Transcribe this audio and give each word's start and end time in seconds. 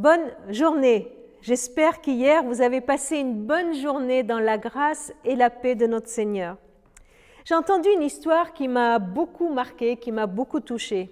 Bonne 0.00 0.32
journée. 0.48 1.14
J'espère 1.42 2.00
qu'hier 2.00 2.42
vous 2.42 2.62
avez 2.62 2.80
passé 2.80 3.18
une 3.18 3.34
bonne 3.34 3.74
journée 3.74 4.22
dans 4.22 4.38
la 4.38 4.56
grâce 4.56 5.12
et 5.26 5.36
la 5.36 5.50
paix 5.50 5.74
de 5.74 5.86
notre 5.86 6.08
Seigneur. 6.08 6.56
J'ai 7.44 7.54
entendu 7.54 7.90
une 7.94 8.02
histoire 8.02 8.54
qui 8.54 8.66
m'a 8.66 8.98
beaucoup 8.98 9.50
marqué, 9.50 9.98
qui 9.98 10.10
m'a 10.10 10.24
beaucoup 10.24 10.60
touché. 10.60 11.10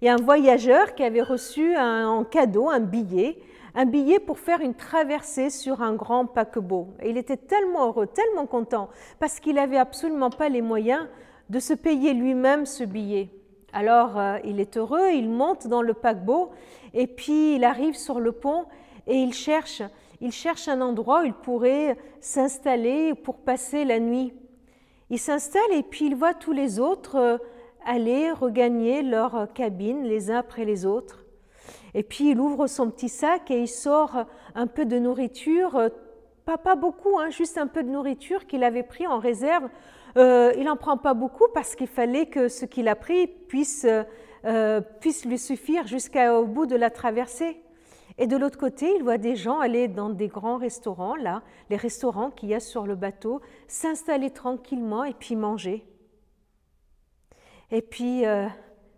Il 0.00 0.06
y 0.06 0.08
a 0.08 0.14
un 0.14 0.22
voyageur 0.24 0.94
qui 0.94 1.02
avait 1.02 1.20
reçu 1.20 1.76
en 1.76 2.24
cadeau 2.24 2.70
un 2.70 2.80
billet, 2.80 3.36
un 3.74 3.84
billet 3.84 4.20
pour 4.20 4.38
faire 4.38 4.62
une 4.62 4.74
traversée 4.74 5.50
sur 5.50 5.82
un 5.82 5.92
grand 5.92 6.24
paquebot. 6.24 6.94
Et 7.02 7.10
il 7.10 7.18
était 7.18 7.36
tellement 7.36 7.88
heureux, 7.88 8.06
tellement 8.06 8.46
content, 8.46 8.88
parce 9.20 9.38
qu'il 9.38 9.56
n'avait 9.56 9.76
absolument 9.76 10.30
pas 10.30 10.48
les 10.48 10.62
moyens 10.62 11.08
de 11.50 11.58
se 11.58 11.74
payer 11.74 12.14
lui-même 12.14 12.64
ce 12.64 12.84
billet. 12.84 13.28
Alors 13.74 14.20
euh, 14.20 14.38
il 14.44 14.60
est 14.60 14.76
heureux, 14.76 15.10
il 15.12 15.28
monte 15.28 15.66
dans 15.66 15.82
le 15.82 15.94
paquebot 15.94 16.52
et 16.94 17.08
puis 17.08 17.56
il 17.56 17.64
arrive 17.64 17.96
sur 17.96 18.20
le 18.20 18.30
pont 18.30 18.66
et 19.08 19.16
il 19.16 19.34
cherche, 19.34 19.82
il 20.20 20.30
cherche 20.30 20.68
un 20.68 20.80
endroit 20.80 21.22
où 21.22 21.24
il 21.24 21.34
pourrait 21.34 21.96
s'installer 22.20 23.14
pour 23.14 23.38
passer 23.38 23.84
la 23.84 23.98
nuit. 23.98 24.32
Il 25.10 25.18
s'installe 25.18 25.72
et 25.72 25.82
puis 25.82 26.06
il 26.06 26.14
voit 26.14 26.34
tous 26.34 26.52
les 26.52 26.78
autres 26.78 27.16
euh, 27.16 27.38
aller 27.84 28.30
regagner 28.30 29.02
leur 29.02 29.52
cabine 29.54 30.04
les 30.04 30.30
uns 30.30 30.38
après 30.38 30.64
les 30.64 30.86
autres. 30.86 31.24
Et 31.94 32.04
puis 32.04 32.30
il 32.30 32.38
ouvre 32.38 32.68
son 32.68 32.90
petit 32.90 33.08
sac 33.08 33.50
et 33.50 33.58
il 33.58 33.68
sort 33.68 34.24
un 34.54 34.68
peu 34.68 34.84
de 34.84 35.00
nourriture, 35.00 35.74
euh, 35.74 35.88
pas, 36.44 36.58
pas 36.58 36.76
beaucoup, 36.76 37.18
hein, 37.18 37.30
juste 37.30 37.58
un 37.58 37.66
peu 37.66 37.82
de 37.82 37.88
nourriture 37.88 38.46
qu'il 38.46 38.64
avait 38.64 38.82
pris 38.82 39.06
en 39.06 39.18
réserve. 39.18 39.68
Euh, 40.16 40.52
il 40.56 40.64
n'en 40.64 40.76
prend 40.76 40.96
pas 40.96 41.14
beaucoup 41.14 41.46
parce 41.52 41.74
qu'il 41.74 41.88
fallait 41.88 42.26
que 42.26 42.48
ce 42.48 42.64
qu'il 42.64 42.88
a 42.88 42.96
pris 42.96 43.26
puisse, 43.26 43.86
puisse 45.00 45.24
lui 45.24 45.38
suffire 45.38 45.86
jusqu'au 45.86 46.44
bout 46.44 46.66
de 46.66 46.76
la 46.76 46.90
traversée. 46.90 47.64
Et 48.16 48.26
de 48.26 48.36
l'autre 48.36 48.58
côté, 48.58 48.94
il 48.96 49.02
voit 49.02 49.18
des 49.18 49.34
gens 49.34 49.58
aller 49.58 49.88
dans 49.88 50.08
des 50.08 50.28
grands 50.28 50.56
restaurants, 50.56 51.16
là, 51.16 51.42
les 51.68 51.76
restaurants 51.76 52.30
qu'il 52.30 52.50
y 52.50 52.54
a 52.54 52.60
sur 52.60 52.86
le 52.86 52.94
bateau, 52.94 53.40
s'installer 53.66 54.30
tranquillement 54.30 55.04
et 55.04 55.14
puis 55.14 55.34
manger. 55.34 55.84
Et 57.72 57.82
puis, 57.82 58.24
euh, 58.24 58.46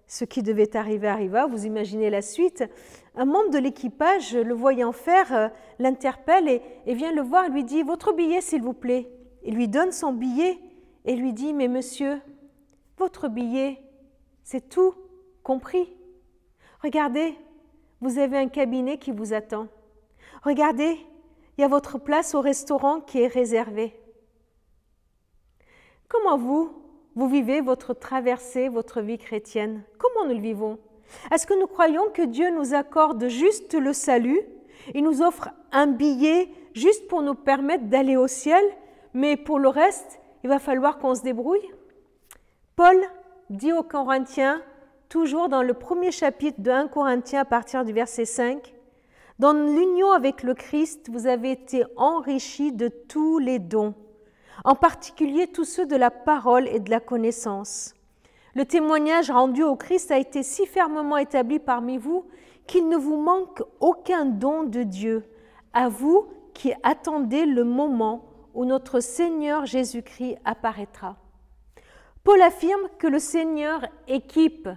ce 0.07 0.25
qui 0.25 0.43
devait 0.43 0.77
arriver 0.77 1.09
arriva, 1.09 1.47
vous 1.47 1.67
imaginez 1.67 2.11
la 2.11 2.23
suite. 2.23 2.65
Un 3.15 3.25
membre 3.25 3.51
de 3.51 3.59
l'équipage, 3.59 4.35
le 4.35 4.55
voyant 4.55 4.93
faire, 4.93 5.33
euh, 5.33 5.49
l'interpelle 5.79 6.49
et, 6.49 6.63
et, 6.87 6.95
vient 6.95 7.13
le 7.13 7.23
voir, 7.23 7.49
lui 7.49 7.65
dit 7.65 7.83
Votre 7.83 8.13
billet, 8.13 8.41
s'il 8.41 8.63
vous 8.63 8.73
plaît. 8.73 9.11
Il 9.45 9.55
lui 9.55 9.69
donne 9.69 9.93
son 9.93 10.13
billet 10.13 10.59
et 11.05 11.17
lui 11.17 11.33
dit 11.33 11.53
Mais 11.53 11.69
monsieur, 11.69 12.21
votre 12.99 13.29
billet, 13.29 13.81
c'est 14.43 14.69
tout 14.69 14.95
compris. 15.43 15.93
Regardez, 16.83 17.35
vous 18.01 18.19
avez 18.19 18.39
un 18.39 18.49
cabinet 18.49 18.99
qui 18.99 19.11
vous 19.11 19.33
attend. 19.33 19.69
Regardez, 20.43 20.99
il 21.57 21.63
y 21.63 21.65
a 21.65 21.69
votre 21.69 21.99
place 21.99 22.35
au 22.35 22.41
restaurant 22.41 23.01
qui 23.01 23.21
est 23.21 23.27
réservée. 23.27 23.99
Comment 26.09 26.37
vous, 26.37 26.71
vous 27.17 27.29
vivez 27.29 27.63
votre 27.63 27.95
traversée, 27.95 28.69
votre 28.69 29.01
vie 29.01 29.19
chrétienne. 29.19 29.83
Comment 29.99 30.29
nous 30.29 30.35
le 30.35 30.43
vivons? 30.43 30.79
Est-ce 31.33 31.47
que 31.47 31.59
nous 31.59 31.67
croyons 31.67 32.11
que 32.13 32.23
Dieu 32.23 32.51
nous 32.51 32.75
accorde 32.75 33.29
juste 33.29 33.75
le 33.75 33.95
salut? 33.95 34.41
Il 34.95 35.03
nous 35.03 35.23
offre 35.23 35.49
un 35.73 35.87
billet 35.87 36.51
juste 36.75 37.09
pour 37.09 37.23
nous 37.23 37.35
permettre 37.35 37.85
d'aller 37.85 38.17
au 38.17 38.29
ciel, 38.29 38.63
mais 39.15 39.39
pour 39.39 39.59
le 39.59 39.69
reste, 39.69 40.21
il 40.45 40.51
va 40.51 40.59
falloir 40.59 40.99
qu'on 40.99 41.15
se 41.15 41.23
débrouille? 41.23 41.67
Paul 42.77 43.01
dit 43.49 43.73
aux 43.73 43.83
Corinthiens, 43.83 44.61
toujours 45.09 45.49
dans 45.49 45.63
le 45.63 45.73
premier 45.73 46.11
chapitre 46.11 46.61
de 46.61 46.71
1 46.71 46.89
Corinthiens 46.89 47.41
à 47.41 47.45
partir 47.47 47.85
du 47.87 47.95
verset 47.95 48.27
5. 48.27 48.75
Dans 49.39 49.55
l'union 49.55 50.13
avec 50.13 50.43
le 50.43 50.53
Christ, 50.53 51.09
vous 51.11 51.27
avez 51.27 51.53
été 51.53 51.85
enrichis 51.97 52.73
de 52.73 52.89
tous 52.89 53.39
les 53.39 53.59
dons, 53.59 53.95
en 54.65 54.75
particulier 54.75 55.47
tous 55.47 55.65
ceux 55.65 55.87
de 55.87 55.97
la 55.97 56.11
parole 56.11 56.69
et 56.69 56.81
de 56.81 56.91
la 56.91 57.01
connaissance. 57.01 57.95
Le 58.55 58.65
témoignage 58.65 59.31
rendu 59.31 59.63
au 59.63 59.77
Christ 59.77 60.11
a 60.11 60.19
été 60.19 60.43
si 60.43 60.67
fermement 60.67 61.19
établi 61.19 61.59
parmi 61.59 61.99
vous 61.99 62.27
qu'il 62.67 62.89
ne 62.89 62.97
vous 62.97 63.21
manque 63.21 63.63
aucun 63.81 64.25
don 64.25 64.63
de 64.63 64.83
Dieu, 64.83 65.25
à 65.73 65.89
vous 65.89 66.27
qui 66.55 66.73
attendez 66.83 67.45
le 67.45 67.65
moment 67.65 68.25
où 68.55 68.65
notre 68.65 69.01
Seigneur 69.01 69.67
Jésus-Christ 69.67 70.37
apparaîtra. 70.45 71.17
Paul 72.25 72.41
affirme 72.41 72.89
que 72.99 73.07
le 73.07 73.19
Seigneur 73.19 73.87
équipe 74.09 74.69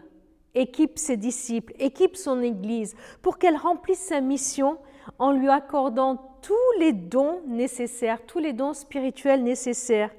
équipe 0.56 0.98
ses 0.98 1.18
disciples, 1.18 1.74
équipe 1.80 2.16
son 2.16 2.42
Église 2.42 2.96
pour 3.22 3.38
qu'elle 3.38 3.56
remplisse 3.56 4.00
sa 4.00 4.22
mission 4.22 4.78
en 5.18 5.32
lui 5.32 5.50
accordant 5.50 6.18
tous 6.42 6.80
les 6.80 6.94
dons 6.94 7.42
nécessaires, 7.48 8.26
tous 8.26 8.40
les 8.40 8.54
dons 8.54 8.74
spirituels 8.74 9.44
nécessaires 9.44 10.12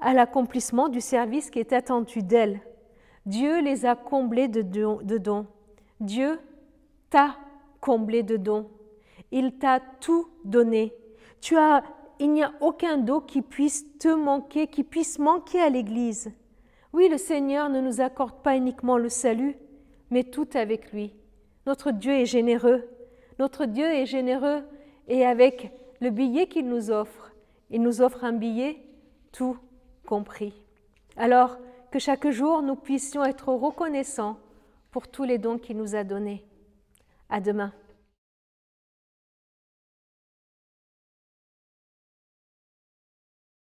à 0.00 0.14
l'accomplissement 0.14 0.88
du 0.88 1.00
service 1.00 1.50
qui 1.50 1.58
est 1.58 1.72
attendu 1.72 2.22
d'elle. 2.22 2.60
Dieu 3.26 3.60
les 3.60 3.84
a 3.84 3.96
comblés 3.96 4.48
de 4.48 4.62
dons. 4.62 5.46
Dieu 6.00 6.38
t'a 7.10 7.36
comblé 7.80 8.22
de 8.22 8.36
dons. 8.36 8.70
Il 9.30 9.58
t'a 9.58 9.80
tout 10.00 10.28
donné. 10.44 10.94
Tu 11.40 11.56
as, 11.56 11.82
il 12.18 12.32
n'y 12.32 12.42
a 12.42 12.52
aucun 12.60 12.96
don 12.98 13.20
qui 13.20 13.42
puisse 13.42 13.98
te 13.98 14.08
manquer, 14.08 14.66
qui 14.66 14.84
puisse 14.84 15.18
manquer 15.18 15.60
à 15.60 15.68
l'Église. 15.68 16.32
Oui, 16.92 17.08
le 17.08 17.18
Seigneur 17.18 17.68
ne 17.68 17.80
nous 17.80 18.00
accorde 18.00 18.42
pas 18.42 18.56
uniquement 18.56 18.96
le 18.96 19.08
salut, 19.08 19.56
mais 20.10 20.24
tout 20.24 20.48
avec 20.54 20.92
lui. 20.92 21.12
Notre 21.66 21.90
Dieu 21.90 22.12
est 22.12 22.26
généreux. 22.26 22.88
Notre 23.38 23.66
Dieu 23.66 23.86
est 23.86 24.06
généreux 24.06 24.62
et 25.06 25.24
avec 25.24 25.70
le 26.00 26.10
billet 26.10 26.46
qu'il 26.46 26.68
nous 26.68 26.90
offre, 26.90 27.32
il 27.70 27.82
nous 27.82 28.02
offre 28.02 28.24
un 28.24 28.32
billet 28.32 28.82
tout 29.32 29.58
compris. 30.06 30.54
Alors 31.16 31.58
que 31.90 31.98
chaque 31.98 32.28
jour 32.30 32.62
nous 32.62 32.76
puissions 32.76 33.24
être 33.24 33.52
reconnaissants 33.52 34.38
pour 34.90 35.08
tous 35.08 35.24
les 35.24 35.38
dons 35.38 35.58
qu'il 35.58 35.76
nous 35.76 35.94
a 35.94 36.04
donnés. 36.04 36.44
À 37.28 37.40
demain. 37.40 37.72